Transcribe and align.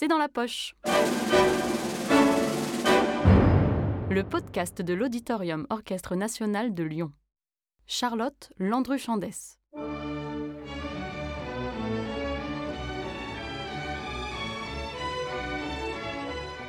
c'est 0.00 0.08
dans 0.08 0.16
la 0.16 0.30
poche. 0.30 0.74
Le 4.08 4.22
podcast 4.22 4.80
de 4.80 4.94
l'Auditorium 4.94 5.66
Orchestre 5.68 6.16
National 6.16 6.72
de 6.72 6.84
Lyon. 6.84 7.12
Charlotte 7.86 8.50
Landru-Chandès. 8.58 9.58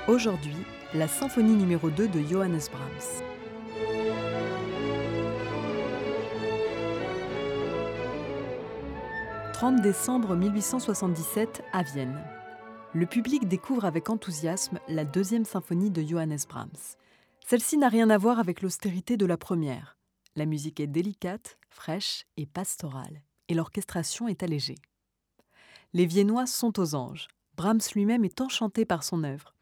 Aujourd'hui, 0.09 0.57
la 0.93 1.07
symphonie 1.07 1.55
numéro 1.55 1.89
2 1.89 2.09
de 2.09 2.19
Johannes 2.29 2.59
Brahms. 2.69 3.23
«30 9.53 9.81
décembre 9.81 10.35
1877 10.35 11.63
à 11.71 11.83
Vienne. 11.83 12.21
Le 12.93 13.05
public 13.05 13.47
découvre 13.47 13.85
avec 13.85 14.09
enthousiasme 14.09 14.77
la 14.89 15.05
deuxième 15.05 15.45
symphonie 15.45 15.91
de 15.91 16.01
Johannes 16.01 16.37
Brahms. 16.49 16.97
Celle-ci 17.47 17.77
n'a 17.77 17.87
rien 17.87 18.09
à 18.09 18.17
voir 18.17 18.37
avec 18.37 18.61
l'austérité 18.61 19.15
de 19.15 19.25
la 19.25 19.37
première. 19.37 19.97
La 20.35 20.45
musique 20.45 20.81
est 20.81 20.87
délicate, 20.87 21.57
fraîche 21.69 22.25
et 22.35 22.45
pastorale, 22.45 23.21
et 23.47 23.53
l'orchestration 23.53 24.27
est 24.27 24.43
allégée. 24.43 24.75
Les 25.93 26.05
Viennois 26.05 26.47
sont 26.47 26.77
aux 26.81 26.93
anges. 26.93 27.29
Brahms 27.55 27.79
lui-même 27.95 28.25
est 28.25 28.41
enchanté 28.41 28.83
par 28.83 29.05
son 29.05 29.23
œuvre. 29.23 29.55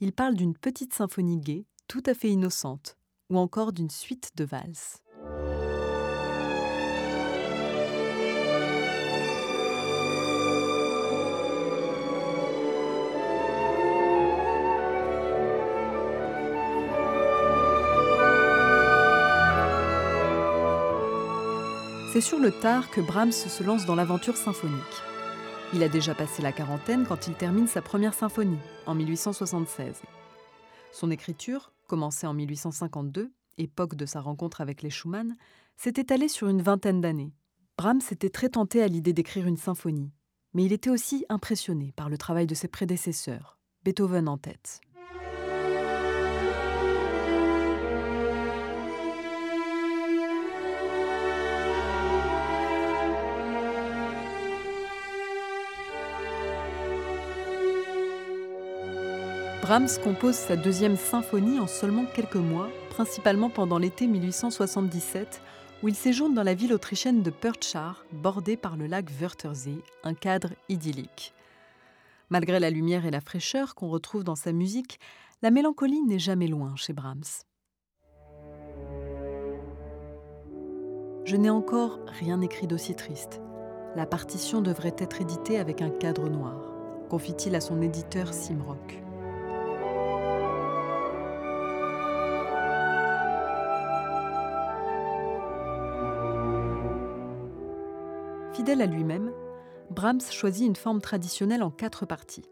Il 0.00 0.14
parle 0.14 0.34
d'une 0.34 0.56
petite 0.56 0.94
symphonie 0.94 1.38
gaie, 1.38 1.66
tout 1.86 2.02
à 2.06 2.14
fait 2.14 2.30
innocente, 2.30 2.96
ou 3.28 3.36
encore 3.36 3.74
d'une 3.74 3.90
suite 3.90 4.30
de 4.36 4.44
valses. 4.44 5.02
C'est 22.12 22.20
sur 22.20 22.40
le 22.40 22.50
tard 22.50 22.90
que 22.90 23.00
Brahms 23.00 23.30
se 23.30 23.62
lance 23.62 23.86
dans 23.86 23.94
l'aventure 23.94 24.36
symphonique. 24.36 24.74
Il 25.72 25.84
a 25.84 25.88
déjà 25.88 26.12
passé 26.12 26.42
la 26.42 26.50
quarantaine 26.50 27.06
quand 27.06 27.28
il 27.28 27.34
termine 27.34 27.68
sa 27.68 27.82
première 27.82 28.14
symphonie, 28.14 28.58
en 28.86 28.96
1876. 28.96 30.02
Son 30.90 31.12
écriture, 31.12 31.72
commencée 31.86 32.26
en 32.26 32.34
1852, 32.34 33.30
époque 33.58 33.94
de 33.94 34.06
sa 34.06 34.20
rencontre 34.20 34.60
avec 34.60 34.82
les 34.82 34.90
Schumann, 34.90 35.36
s'est 35.76 35.92
étalée 35.98 36.26
sur 36.26 36.48
une 36.48 36.62
vingtaine 36.62 37.00
d'années. 37.00 37.32
Brahms 37.78 38.02
était 38.10 38.28
très 38.28 38.48
tenté 38.48 38.82
à 38.82 38.88
l'idée 38.88 39.12
d'écrire 39.12 39.46
une 39.46 39.56
symphonie, 39.56 40.10
mais 40.52 40.64
il 40.64 40.72
était 40.72 40.90
aussi 40.90 41.24
impressionné 41.28 41.92
par 41.94 42.08
le 42.08 42.18
travail 42.18 42.48
de 42.48 42.56
ses 42.56 42.66
prédécesseurs, 42.66 43.56
Beethoven 43.84 44.28
en 44.28 44.36
tête. 44.36 44.80
Brahms 59.70 60.00
compose 60.02 60.34
sa 60.34 60.56
deuxième 60.56 60.96
symphonie 60.96 61.60
en 61.60 61.68
seulement 61.68 62.04
quelques 62.04 62.34
mois, 62.34 62.68
principalement 62.88 63.50
pendant 63.50 63.78
l'été 63.78 64.08
1877, 64.08 65.40
où 65.84 65.86
il 65.86 65.94
séjourne 65.94 66.34
dans 66.34 66.42
la 66.42 66.54
ville 66.54 66.72
autrichienne 66.72 67.22
de 67.22 67.30
Pertschar, 67.30 68.04
bordée 68.10 68.56
par 68.56 68.76
le 68.76 68.88
lac 68.88 69.08
Wörthersee, 69.20 69.80
un 70.02 70.14
cadre 70.14 70.48
idyllique. 70.68 71.32
Malgré 72.30 72.58
la 72.58 72.68
lumière 72.68 73.06
et 73.06 73.12
la 73.12 73.20
fraîcheur 73.20 73.76
qu'on 73.76 73.90
retrouve 73.90 74.24
dans 74.24 74.34
sa 74.34 74.50
musique, 74.50 74.98
la 75.40 75.52
mélancolie 75.52 76.02
n'est 76.02 76.18
jamais 76.18 76.48
loin 76.48 76.74
chez 76.74 76.92
Brahms. 76.92 77.44
Je 81.24 81.36
n'ai 81.36 81.50
encore 81.50 82.00
rien 82.18 82.40
écrit 82.40 82.66
d'aussi 82.66 82.96
triste. 82.96 83.40
La 83.94 84.06
partition 84.06 84.62
devrait 84.62 84.96
être 84.98 85.20
éditée 85.20 85.60
avec 85.60 85.80
un 85.80 85.90
cadre 85.90 86.28
noir, 86.28 86.72
confie-t-il 87.08 87.54
à 87.54 87.60
son 87.60 87.80
éditeur 87.80 88.34
Simrock. 88.34 89.00
Fidèle 98.60 98.82
à 98.82 98.86
lui-même, 98.86 99.32
Brahms 99.88 100.20
choisit 100.30 100.66
une 100.66 100.76
forme 100.76 101.00
traditionnelle 101.00 101.62
en 101.62 101.70
quatre 101.70 102.04
parties. 102.04 102.44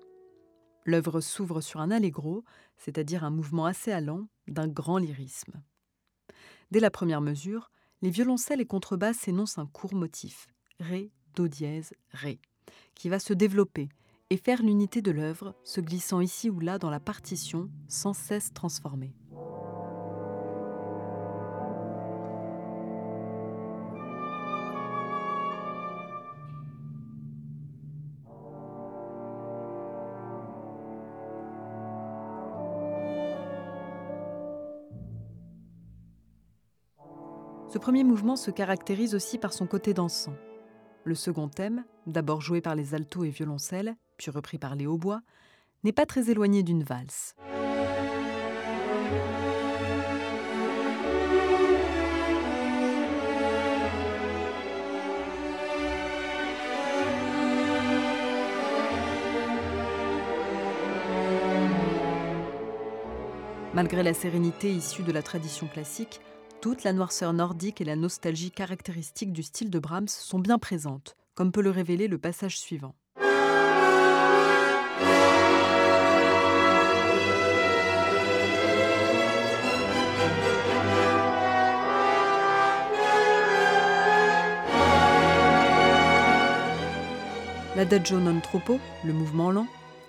L'œuvre 0.87 1.21
s'ouvre 1.21 1.61
sur 1.61 1.81
un 1.81 1.91
allegro, 1.91 2.47
c'est-à-dire 2.79 3.25
un 3.25 3.31
mouvement 3.31 3.67
assez 3.67 3.93
allant, 3.93 4.27
d'un 4.47 4.69
grand 4.69 4.97
lyrisme. 4.97 5.63
Dès 6.71 6.81
la 6.81 6.91
première 6.91 7.21
mesure, 7.21 7.71
les 8.01 8.09
violoncelles 8.09 8.63
et 8.63 8.67
contrebasses 8.67 9.29
énoncent 9.29 9.59
un 9.59 9.67
court 9.67 9.95
motif, 9.95 10.47
Ré, 10.81 11.13
Do 11.35 11.47
dièse, 11.47 11.93
Ré, 12.13 12.41
qui 12.95 13.11
va 13.11 13.19
se 13.19 13.35
développer 13.35 13.91
et 14.31 14.39
faire 14.39 14.63
l'unité 14.63 15.03
de 15.03 15.11
l'œuvre, 15.11 15.55
se 15.63 15.83
glissant 15.83 16.23
ici 16.23 16.49
ou 16.49 16.59
là 16.59 16.79
dans 16.79 16.89
la 16.89 17.01
partition, 17.01 17.69
sans 17.87 18.15
cesse 18.15 18.55
transformée. 18.55 19.15
Ce 37.71 37.77
premier 37.77 38.03
mouvement 38.03 38.37
se 38.37 38.51
caractérise 38.51 39.15
aussi 39.15 39.37
par 39.37 39.53
son 39.53 39.67
côté 39.67 39.93
dansant. 39.93 40.33
Le 41.05 41.15
second 41.15 41.49
thème, 41.49 41.85
d'abord 42.07 42.41
joué 42.41 42.63
par 42.63 42.75
les 42.75 42.95
altos 42.95 43.25
et 43.25 43.29
violoncelles, 43.29 43.95
puis 44.17 44.31
repris 44.31 44.57
par 44.57 44.75
les 44.75 44.87
hautbois, 44.87 45.21
n'est 45.85 45.93
pas 45.93 46.07
très 46.07 46.31
éloigné 46.31 46.63
d'une 46.63 46.83
valse. 46.83 47.35
Malgré 63.75 64.03
la 64.03 64.15
sérénité 64.15 64.73
issue 64.73 65.03
de 65.03 65.13
la 65.13 65.23
tradition 65.23 65.67
classique, 65.67 66.23
toute 66.61 66.83
la 66.83 66.93
noirceur 66.93 67.33
nordique 67.33 67.81
et 67.81 67.85
la 67.85 67.95
nostalgie 67.95 68.51
caractéristique 68.51 69.33
du 69.33 69.43
style 69.43 69.71
de 69.71 69.79
Brahms 69.79 70.09
sont 70.09 70.41
bien 70.41 70.59
présentes, 70.59 71.17
comme 71.35 71.53
peut 71.53 71.63
le 71.63 71.71
révéler 71.71 72.09
le 72.09 72.19
passage 72.19 72.59
suivant. 72.59 72.95
L'Adagio 87.77 88.19
non 88.19 88.41
troppo, 88.41 88.81
le 89.05 89.13
mouvement 89.13 89.53
lent, 89.53 89.69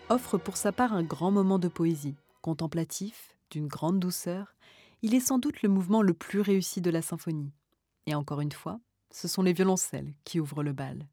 offre 0.09 0.39
pour 0.39 0.57
sa 0.57 0.71
part 0.71 0.93
un 0.93 1.03
grand 1.03 1.29
moment 1.29 1.59
de 1.59 1.67
poésie, 1.67 2.15
contemplatif, 2.41 3.37
d'une 3.51 3.67
grande 3.67 3.99
douceur 3.99 4.55
il 5.01 5.15
est 5.15 5.19
sans 5.19 5.39
doute 5.39 5.61
le 5.61 5.69
mouvement 5.69 6.01
le 6.01 6.13
plus 6.13 6.41
réussi 6.41 6.81
de 6.81 6.89
la 6.89 7.01
symphonie. 7.01 7.53
Et 8.05 8.15
encore 8.15 8.41
une 8.41 8.51
fois, 8.51 8.79
ce 9.11 9.27
sont 9.27 9.41
les 9.41 9.53
violoncelles 9.53 10.13
qui 10.23 10.39
ouvrent 10.39 10.63
le 10.63 10.73
bal. 10.73 11.07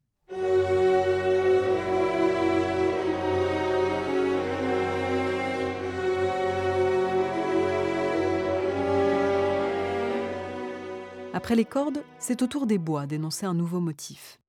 Après 11.33 11.55
les 11.55 11.65
cordes, 11.65 12.03
c'est 12.17 12.41
au 12.41 12.47
tour 12.47 12.65
des 12.65 12.79
bois 12.79 13.05
d'énoncer 13.05 13.45
un 13.45 13.53
nouveau 13.53 13.79
motif. 13.79 14.39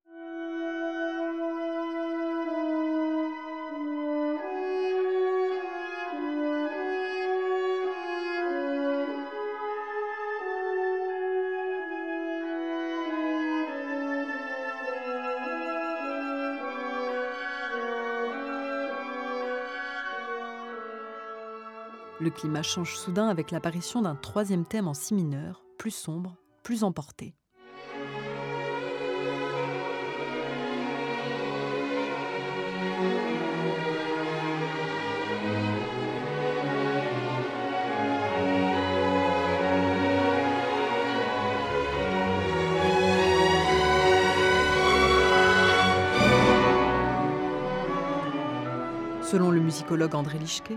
Le 22.21 22.31
climat 22.31 22.65
change 22.65 22.97
soudain 22.97 23.29
avec 23.29 23.53
l'apparition 23.53 24.03
d'un 24.03 24.17
troisième 24.17 24.65
thème 24.65 24.89
en 24.89 24.95
si 24.95 25.15
mineur, 25.15 25.63
plus 25.79 25.93
sombre, 25.93 26.35
plus 26.65 26.83
emporté. 26.83 27.37
Selon 49.23 49.53
le 49.53 49.61
musicologue 49.61 50.17
André 50.17 50.39
Lischke, 50.39 50.73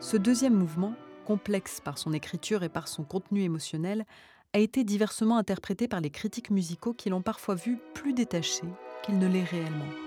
ce 0.00 0.16
deuxième 0.16 0.54
mouvement, 0.54 0.94
complexe 1.24 1.80
par 1.80 1.98
son 1.98 2.12
écriture 2.12 2.62
et 2.62 2.68
par 2.68 2.86
son 2.86 3.02
contenu 3.02 3.42
émotionnel, 3.42 4.04
a 4.52 4.58
été 4.58 4.84
diversement 4.84 5.38
interprété 5.38 5.88
par 5.88 6.00
les 6.00 6.10
critiques 6.10 6.50
musicaux 6.50 6.94
qui 6.94 7.10
l'ont 7.10 7.22
parfois 7.22 7.54
vu 7.54 7.78
plus 7.94 8.12
détaché 8.12 8.62
qu'il 9.02 9.18
ne 9.18 9.26
l'est 9.26 9.44
réellement. 9.44 10.05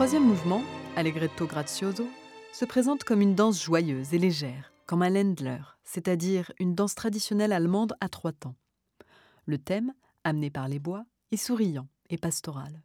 Troisième 0.00 0.24
mouvement, 0.24 0.62
Allegretto 0.96 1.46
grazioso, 1.46 2.08
se 2.54 2.64
présente 2.64 3.04
comme 3.04 3.20
une 3.20 3.34
danse 3.34 3.62
joyeuse 3.62 4.14
et 4.14 4.18
légère, 4.18 4.72
comme 4.86 5.02
un 5.02 5.10
Ländler, 5.10 5.60
c'est-à-dire 5.84 6.50
une 6.58 6.74
danse 6.74 6.94
traditionnelle 6.94 7.52
allemande 7.52 7.92
à 8.00 8.08
trois 8.08 8.32
temps. 8.32 8.54
Le 9.44 9.58
thème, 9.58 9.92
amené 10.24 10.48
par 10.48 10.68
les 10.68 10.78
bois, 10.78 11.04
est 11.32 11.36
souriant 11.36 11.86
et 12.08 12.16
pastoral. 12.16 12.80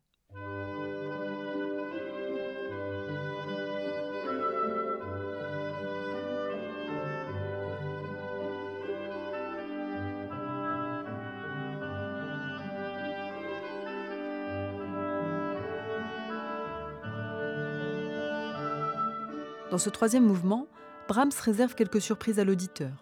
Dans 19.76 19.80
ce 19.80 19.90
troisième 19.90 20.26
mouvement, 20.26 20.68
Brahms 21.10 21.34
réserve 21.44 21.76
quelques 21.76 22.00
surprises 22.00 22.40
à 22.40 22.46
l'auditeur. 22.46 22.94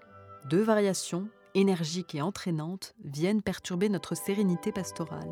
Deux 0.50 0.64
variations, 0.64 1.28
énergiques 1.54 2.16
et 2.16 2.22
entraînantes, 2.24 2.96
viennent 3.04 3.44
perturber 3.44 3.90
notre 3.90 4.16
sérénité 4.16 4.72
pastorale. 4.72 5.30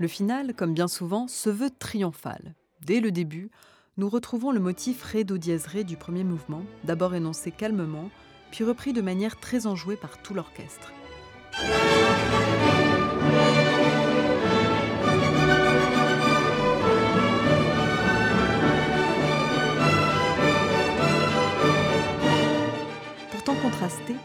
Le 0.00 0.08
final, 0.08 0.54
comme 0.54 0.72
bien 0.72 0.88
souvent, 0.88 1.28
se 1.28 1.50
veut 1.50 1.68
triomphal. 1.68 2.54
Dès 2.86 3.00
le 3.00 3.12
début, 3.12 3.50
nous 3.98 4.08
retrouvons 4.08 4.50
le 4.50 4.58
motif 4.58 5.02
Ré 5.02 5.24
do 5.24 5.36
dièse 5.36 5.66
Ré 5.66 5.84
du 5.84 5.98
premier 5.98 6.24
mouvement, 6.24 6.62
d'abord 6.84 7.14
énoncé 7.14 7.50
calmement, 7.50 8.08
puis 8.50 8.64
repris 8.64 8.94
de 8.94 9.02
manière 9.02 9.38
très 9.38 9.66
enjouée 9.66 9.96
par 9.96 10.16
tout 10.22 10.32
l'orchestre. 10.32 10.90
Pourtant 23.32 23.54
contrasté, 23.60 24.16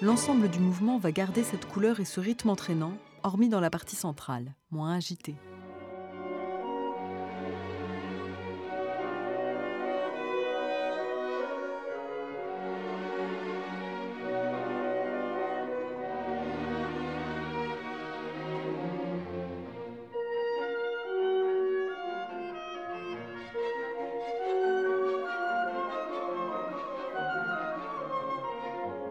l'ensemble 0.00 0.48
du 0.48 0.60
mouvement 0.60 0.98
va 0.98 1.10
garder 1.10 1.42
cette 1.42 1.66
couleur 1.66 1.98
et 1.98 2.04
ce 2.04 2.20
rythme 2.20 2.50
entraînant, 2.50 2.92
hormis 3.24 3.48
dans 3.48 3.60
la 3.60 3.70
partie 3.70 3.96
centrale, 3.96 4.54
moins 4.70 4.94
agitée. 4.94 5.36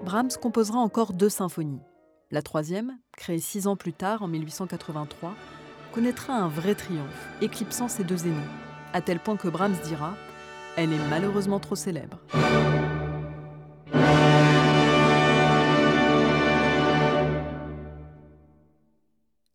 Brahms 0.04 0.38
composera 0.40 0.78
encore 0.80 1.14
deux 1.14 1.30
symphonies. 1.30 1.82
La 2.34 2.42
troisième, 2.42 2.98
créée 3.16 3.38
six 3.38 3.68
ans 3.68 3.76
plus 3.76 3.94
tard, 3.94 4.24
en 4.24 4.28
1883, 4.28 5.36
connaîtra 5.92 6.34
un 6.34 6.48
vrai 6.48 6.74
triomphe, 6.74 7.28
éclipsant 7.42 7.88
ses 7.88 8.04
deux 8.04 8.26
aînés, 8.26 8.50
à 8.92 9.02
tel 9.02 9.20
point 9.20 9.38
que 9.38 9.48
Brahms 9.48 9.78
dira 9.84 10.18
Elle 10.76 10.92
est 10.94 11.10
malheureusement 11.12 11.60
trop 11.60 11.76
célèbre. 11.76 12.18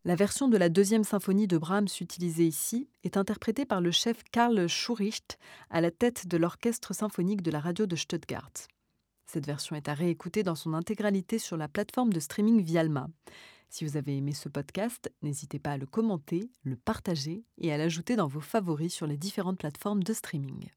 La 0.05 0.15
version 0.15 0.47
de 0.47 0.55
la 0.55 0.69
deuxième 0.69 1.03
symphonie 1.03 1.47
de 1.47 1.57
Brahms 1.57 1.89
utilisée 1.99 2.47
ici 2.47 2.87
est 3.03 3.17
interprétée 3.17 3.65
par 3.65 3.81
le 3.81 3.91
chef 3.91 4.23
Karl 4.31 4.69
Schuricht 4.69 5.37
à 5.69 5.81
la 5.81 5.91
tête 5.91 6.27
de 6.27 6.37
l'orchestre 6.37 6.95
symphonique 6.95 7.41
de 7.41 7.51
la 7.51 7.59
radio 7.59 7.85
de 7.85 7.97
Stuttgart. 7.97 8.53
Cette 9.31 9.45
version 9.45 9.75
est 9.75 9.87
à 9.87 9.93
réécouter 9.93 10.41
dans 10.41 10.55
son 10.55 10.73
intégralité 10.73 11.37
sur 11.37 11.55
la 11.55 11.67
plateforme 11.67 12.11
de 12.11 12.19
streaming 12.19 12.63
Vialma. 12.63 13.09
Si 13.69 13.85
vous 13.85 13.95
avez 13.95 14.17
aimé 14.17 14.33
ce 14.33 14.49
podcast, 14.49 15.13
n'hésitez 15.21 15.59
pas 15.59 15.73
à 15.73 15.77
le 15.77 15.85
commenter, 15.85 16.49
le 16.63 16.75
partager 16.75 17.43
et 17.59 17.71
à 17.71 17.77
l'ajouter 17.77 18.15
dans 18.15 18.27
vos 18.27 18.39
favoris 18.39 18.91
sur 18.91 19.05
les 19.05 19.17
différentes 19.17 19.59
plateformes 19.59 20.01
de 20.01 20.13
streaming. 20.13 20.71